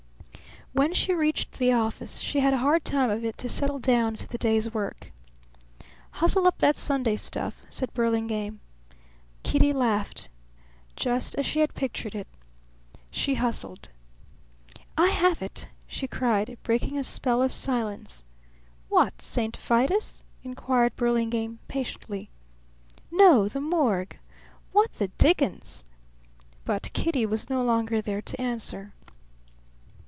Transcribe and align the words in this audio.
When 0.73 0.93
she 0.93 1.13
reached 1.13 1.51
the 1.59 1.73
office 1.73 2.19
she 2.19 2.39
had 2.39 2.53
a 2.53 2.57
hard 2.59 2.85
time 2.85 3.09
of 3.09 3.25
it 3.25 3.37
to 3.39 3.49
settle 3.49 3.77
down 3.77 4.15
to 4.15 4.25
the 4.25 4.37
day's 4.37 4.73
work. 4.73 5.11
"Hustle 6.11 6.47
up 6.47 6.59
that 6.59 6.77
Sunday 6.77 7.17
stuff," 7.17 7.59
said 7.69 7.93
Burlingame. 7.93 8.61
Kitty 9.43 9.73
laughed. 9.73 10.29
Just 10.95 11.35
as 11.35 11.45
she 11.45 11.59
had 11.59 11.73
pictured 11.73 12.15
it. 12.15 12.27
She 13.11 13.35
hustled. 13.35 13.89
"I 14.97 15.07
have 15.07 15.41
it!" 15.41 15.67
she 15.87 16.07
cried, 16.07 16.57
breaking 16.63 16.97
a 16.97 17.03
spell 17.03 17.41
of 17.41 17.51
silence. 17.51 18.23
"What 18.87 19.21
St. 19.21 19.57
Vitus?" 19.57 20.23
inquired 20.41 20.95
Burlingame, 20.95 21.59
patiently. 21.67 22.29
"No; 23.11 23.49
the 23.49 23.59
Morgue!" 23.59 24.17
"What 24.71 24.93
the 24.93 25.09
dickens!" 25.17 25.83
But 26.63 26.93
Kitty 26.93 27.25
was 27.25 27.49
no 27.49 27.59
longer 27.61 28.01
there 28.01 28.21
to 28.21 28.39
answer. 28.39 28.93